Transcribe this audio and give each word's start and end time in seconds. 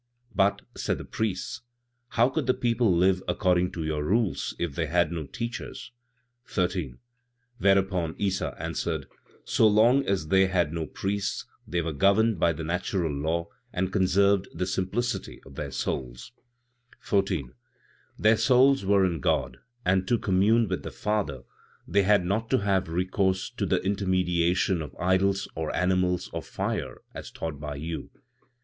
"But," 0.33 0.63
said 0.75 0.97
the 0.97 1.05
priests, 1.05 1.61
"how 2.07 2.27
could 2.29 2.47
the 2.47 2.55
people 2.55 2.91
live 2.91 3.21
according 3.27 3.71
to 3.73 3.83
your 3.83 4.03
rules 4.03 4.55
if 4.57 4.73
they 4.73 4.87
had 4.87 5.11
no 5.11 5.27
teachers?" 5.27 5.91
13. 6.47 6.97
Whereupon 7.59 8.15
Issa 8.17 8.55
answered: 8.57 9.05
"So 9.43 9.67
long 9.67 10.03
as 10.07 10.29
they 10.29 10.47
had 10.47 10.73
no 10.73 10.87
priests, 10.87 11.45
they 11.67 11.83
were 11.83 11.93
governed 11.93 12.39
by 12.39 12.51
the 12.51 12.63
natural 12.63 13.13
law 13.13 13.49
and 13.71 13.93
conserved 13.93 14.47
the 14.51 14.65
simplicity 14.65 15.39
of 15.45 15.53
their 15.53 15.69
souls; 15.69 16.31
14. 17.01 17.53
"Their 18.17 18.37
souls 18.37 18.83
were 18.83 19.05
in 19.05 19.19
God 19.19 19.57
and 19.85 20.07
to 20.07 20.17
commune 20.17 20.67
with 20.67 20.81
the 20.81 20.89
Father 20.89 21.43
they 21.87 22.01
had 22.01 22.25
not 22.25 22.49
to 22.49 22.57
have 22.61 22.87
recourse 22.89 23.51
to 23.51 23.67
the 23.67 23.79
intermediation 23.83 24.81
of 24.81 24.95
idols, 24.99 25.47
or 25.53 25.69
animals, 25.75 26.27
or 26.33 26.41
fire, 26.41 27.03
as 27.13 27.29
taught 27.29 27.59
by 27.59 27.75
you. 27.75 28.09